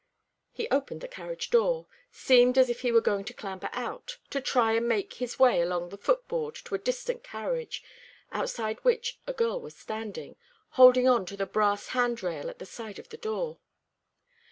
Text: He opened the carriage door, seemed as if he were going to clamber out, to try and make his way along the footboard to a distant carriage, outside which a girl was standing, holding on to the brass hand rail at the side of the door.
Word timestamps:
He 0.51 0.67
opened 0.71 1.01
the 1.01 1.07
carriage 1.07 1.51
door, 1.51 1.85
seemed 2.11 2.57
as 2.57 2.69
if 2.71 2.81
he 2.81 2.91
were 2.91 3.01
going 3.01 3.23
to 3.25 3.35
clamber 3.35 3.69
out, 3.71 4.17
to 4.31 4.41
try 4.41 4.71
and 4.73 4.87
make 4.89 5.13
his 5.13 5.37
way 5.37 5.61
along 5.61 5.89
the 5.89 5.97
footboard 5.99 6.55
to 6.65 6.73
a 6.73 6.79
distant 6.79 7.23
carriage, 7.23 7.83
outside 8.31 8.79
which 8.79 9.19
a 9.27 9.33
girl 9.33 9.61
was 9.61 9.75
standing, 9.77 10.37
holding 10.69 11.07
on 11.07 11.27
to 11.27 11.37
the 11.37 11.45
brass 11.45 11.89
hand 11.89 12.23
rail 12.23 12.49
at 12.49 12.57
the 12.57 12.65
side 12.65 12.97
of 12.97 13.09
the 13.09 13.17
door. 13.17 13.59